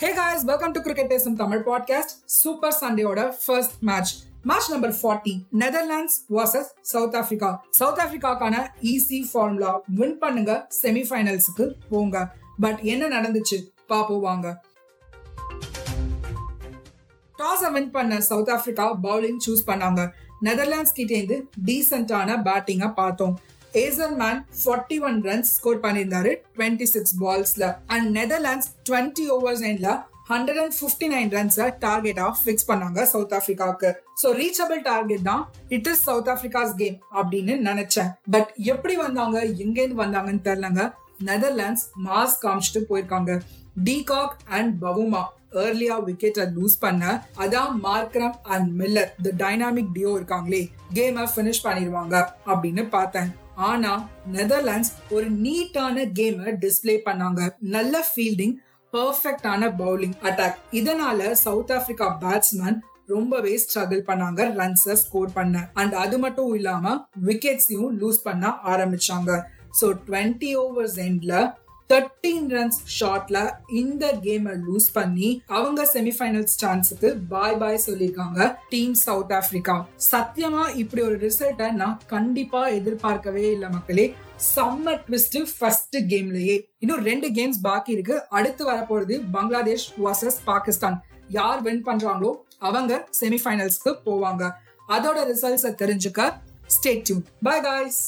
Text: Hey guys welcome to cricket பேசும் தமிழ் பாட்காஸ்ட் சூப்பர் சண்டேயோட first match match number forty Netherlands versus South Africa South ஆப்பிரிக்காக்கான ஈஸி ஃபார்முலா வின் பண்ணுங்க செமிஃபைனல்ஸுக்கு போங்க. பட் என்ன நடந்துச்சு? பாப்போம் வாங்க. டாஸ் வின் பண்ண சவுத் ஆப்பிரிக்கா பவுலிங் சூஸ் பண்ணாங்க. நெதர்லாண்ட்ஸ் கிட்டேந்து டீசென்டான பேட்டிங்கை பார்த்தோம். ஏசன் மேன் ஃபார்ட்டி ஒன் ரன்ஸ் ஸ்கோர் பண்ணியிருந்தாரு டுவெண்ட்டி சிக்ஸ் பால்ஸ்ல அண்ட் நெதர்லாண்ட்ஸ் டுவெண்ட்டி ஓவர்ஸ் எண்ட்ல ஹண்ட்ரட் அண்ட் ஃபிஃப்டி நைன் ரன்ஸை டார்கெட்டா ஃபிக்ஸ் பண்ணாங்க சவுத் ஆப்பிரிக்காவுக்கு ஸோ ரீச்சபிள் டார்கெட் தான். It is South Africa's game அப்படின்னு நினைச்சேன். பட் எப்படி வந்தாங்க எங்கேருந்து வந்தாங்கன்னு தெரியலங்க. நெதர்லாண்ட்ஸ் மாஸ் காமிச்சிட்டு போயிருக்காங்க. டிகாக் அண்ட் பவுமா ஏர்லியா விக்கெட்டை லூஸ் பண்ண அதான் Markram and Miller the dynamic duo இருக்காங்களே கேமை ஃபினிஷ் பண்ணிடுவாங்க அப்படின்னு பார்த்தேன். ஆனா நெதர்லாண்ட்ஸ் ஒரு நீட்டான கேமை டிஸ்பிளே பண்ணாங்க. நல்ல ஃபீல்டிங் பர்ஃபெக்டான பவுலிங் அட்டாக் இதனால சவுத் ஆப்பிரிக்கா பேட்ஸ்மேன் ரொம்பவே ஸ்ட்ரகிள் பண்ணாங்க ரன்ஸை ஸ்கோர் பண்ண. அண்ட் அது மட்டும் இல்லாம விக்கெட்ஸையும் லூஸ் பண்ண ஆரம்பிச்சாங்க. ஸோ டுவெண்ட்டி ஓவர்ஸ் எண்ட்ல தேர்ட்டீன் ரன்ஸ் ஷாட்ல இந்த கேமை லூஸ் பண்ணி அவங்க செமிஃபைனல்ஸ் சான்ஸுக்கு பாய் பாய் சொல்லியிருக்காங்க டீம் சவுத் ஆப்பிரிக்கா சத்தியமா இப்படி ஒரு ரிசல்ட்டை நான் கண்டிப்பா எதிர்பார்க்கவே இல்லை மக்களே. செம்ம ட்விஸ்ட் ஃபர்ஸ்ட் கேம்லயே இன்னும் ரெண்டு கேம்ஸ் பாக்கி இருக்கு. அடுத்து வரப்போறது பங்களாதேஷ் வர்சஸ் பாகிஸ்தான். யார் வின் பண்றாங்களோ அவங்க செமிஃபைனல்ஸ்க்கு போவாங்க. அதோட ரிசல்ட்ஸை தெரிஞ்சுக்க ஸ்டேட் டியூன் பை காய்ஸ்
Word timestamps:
Hey 0.00 0.12
guys 0.12 0.42
welcome 0.42 0.70
to 0.70 0.80
cricket 0.80 1.08
பேசும் 1.08 1.36
தமிழ் 1.36 1.62
பாட்காஸ்ட் 1.66 2.14
சூப்பர் 2.24 2.76
சண்டேயோட 2.80 3.34
first 3.46 3.72
match 3.80 4.14
match 4.42 4.70
number 4.70 4.94
forty 5.02 5.38
Netherlands 5.58 6.16
versus 6.30 6.64
South 6.80 7.16
Africa 7.16 7.64
South 7.70 7.98
ஆப்பிரிக்காக்கான 7.98 8.66
ஈஸி 8.80 9.24
ஃபார்முலா 9.32 9.80
வின் 9.86 10.18
பண்ணுங்க 10.18 10.68
செமிஃபைனல்ஸுக்கு 10.82 11.74
போங்க. 11.90 12.32
பட் 12.60 12.78
என்ன 12.78 13.20
நடந்துச்சு? 13.20 13.72
பாப்போம் 13.88 14.20
வாங்க. 14.20 14.64
டாஸ் 17.38 17.72
வின் 17.72 17.90
பண்ண 17.90 18.20
சவுத் 18.20 18.50
ஆப்பிரிக்கா 18.50 18.96
பவுலிங் 18.96 19.36
சூஸ் 19.46 19.62
பண்ணாங்க. 19.66 20.10
நெதர்லாண்ட்ஸ் 20.42 20.92
கிட்டேந்து 20.94 21.48
டீசென்டான 21.64 22.42
பேட்டிங்கை 22.42 22.92
பார்த்தோம். 22.92 23.38
ஏசன் 23.72 24.16
மேன் 24.16 24.40
ஃபார்ட்டி 24.60 24.98
ஒன் 25.08 25.18
ரன்ஸ் 25.22 25.50
ஸ்கோர் 25.56 25.82
பண்ணியிருந்தாரு 25.86 26.32
டுவெண்ட்டி 26.56 26.88
சிக்ஸ் 26.94 27.14
பால்ஸ்ல 27.22 27.66
அண்ட் 27.86 28.08
நெதர்லாண்ட்ஸ் 28.18 28.70
டுவெண்ட்டி 28.88 29.26
ஓவர்ஸ் 29.36 29.64
எண்ட்ல 29.70 29.90
ஹண்ட்ரட் 30.30 30.60
அண்ட் 30.62 30.74
ஃபிஃப்டி 30.78 31.06
நைன் 31.12 31.30
ரன்ஸை 31.36 31.66
டார்கெட்டா 31.84 32.26
ஃபிக்ஸ் 32.42 32.66
பண்ணாங்க 32.68 33.02
சவுத் 33.12 33.32
ஆப்பிரிக்காவுக்கு 33.38 33.90
ஸோ 34.22 34.28
ரீச்சபிள் 34.40 34.80
டார்கெட் 34.82 35.22
தான். 35.22 35.42
It 35.68 35.86
is 35.86 36.02
South 36.08 36.28
Africa's 36.28 36.74
game 36.80 36.98
அப்படின்னு 37.20 37.54
நினைச்சேன். 37.68 38.10
பட் 38.30 38.50
எப்படி 38.72 38.96
வந்தாங்க 38.96 39.38
எங்கேருந்து 39.64 40.02
வந்தாங்கன்னு 40.04 40.42
தெரியலங்க. 40.48 40.84
நெதர்லாண்ட்ஸ் 41.24 41.84
மாஸ் 42.06 42.38
காமிச்சிட்டு 42.42 42.80
போயிருக்காங்க. 42.88 43.32
டிகாக் 43.84 44.36
அண்ட் 44.58 44.82
பவுமா 44.82 45.22
ஏர்லியா 45.64 45.94
விக்கெட்டை 46.06 46.44
லூஸ் 46.56 46.76
பண்ண 46.80 47.04
அதான் 47.38 47.72
Markram 47.82 48.36
and 48.54 48.68
Miller 48.80 49.12
the 49.24 49.30
dynamic 49.42 49.92
duo 49.94 50.10
இருக்காங்களே 50.18 50.62
கேமை 50.94 51.24
ஃபினிஷ் 51.34 51.64
பண்ணிடுவாங்க 51.64 52.16
அப்படின்னு 52.46 52.88
பார்த்தேன். 52.88 53.30
ஆனா 53.54 53.92
நெதர்லாண்ட்ஸ் 54.32 54.92
ஒரு 55.10 55.26
நீட்டான 55.44 56.04
கேமை 56.18 56.52
டிஸ்பிளே 56.64 56.96
பண்ணாங்க. 57.08 57.40
நல்ல 57.76 58.04
ஃபீல்டிங் 58.10 58.54
பர்ஃபெக்டான 58.92 59.72
பவுலிங் 59.80 60.16
அட்டாக் 60.28 60.56
இதனால 60.80 61.30
சவுத் 61.44 61.72
ஆப்பிரிக்கா 61.72 62.06
பேட்ஸ்மேன் 62.22 62.78
ரொம்பவே 63.06 63.52
ஸ்ட்ரகிள் 63.62 64.02
பண்ணாங்க 64.08 64.40
ரன்ஸை 64.58 64.94
ஸ்கோர் 65.02 65.32
பண்ண. 65.32 65.70
அண்ட் 65.74 65.94
அது 65.94 66.18
மட்டும் 66.18 66.52
இல்லாம 66.54 66.94
விக்கெட்ஸையும் 67.24 67.96
லூஸ் 68.00 68.20
பண்ண 68.22 68.52
ஆரம்பிச்சாங்க. 68.72 69.30
ஸோ 69.80 69.88
டுவெண்ட்டி 70.06 70.52
ஓவர்ஸ் 70.56 70.98
எண்ட்ல 71.06 71.34
தேர்ட்டீன் 71.90 72.48
ரன்ஸ் 72.54 72.80
ஷாட்ல 72.96 73.38
இந்த 73.68 74.04
கேமை 74.24 74.52
லூஸ் 74.66 74.86
பண்ணி 74.92 75.42
அவங்க 75.46 75.80
செமிஃபைனல்ஸ் 75.94 76.54
சான்ஸுக்கு 76.62 77.08
பாய் 77.28 77.56
பாய் 77.56 77.84
சொல்லியிருக்காங்க 77.86 78.56
டீம் 78.68 78.94
சவுத் 78.94 79.32
ஆப்பிரிக்கா 79.38 79.76
சத்தியமா 80.10 80.64
இப்படி 80.82 81.02
ஒரு 81.02 81.16
ரிசல்ட்டை 81.26 81.68
நான் 81.72 81.96
கண்டிப்பா 82.06 82.66
எதிர்பார்க்கவே 82.66 83.44
இல்லை 83.50 83.68
மக்களே. 83.68 84.06
செம்ம 84.54 84.94
ட்விஸ்ட் 85.06 85.38
ஃபர்ஸ்ட் 85.58 85.96
கேம்லயே 86.12 86.56
இன்னும் 86.78 87.02
ரெண்டு 87.10 87.28
கேம்ஸ் 87.28 87.60
பாக்கி 87.62 87.92
இருக்கு. 87.92 88.16
அடுத்து 88.28 88.62
வரப்போறது 88.70 89.16
பங்களாதேஷ் 89.32 89.88
வர்சஸ் 90.04 90.40
பாகிஸ்தான். 90.44 90.96
யார் 91.28 91.60
வின் 91.62 91.84
பண்றாங்களோ 91.88 92.32
அவங்க 92.58 93.08
செமிஃபைனல்ஸ்க்கு 93.20 93.92
போவாங்க. 94.06 94.44
அதோட 94.88 95.18
ரிசல்ட்ஸை 95.32 95.72
தெரிஞ்சுக்க 95.82 96.32
ஸ்டேட் 96.66 97.04
டியூன் 97.04 97.24
பை 97.42 97.60
காய்ஸ் 97.60 98.00